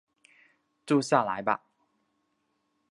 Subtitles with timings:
[0.83, 1.61] 住下来吧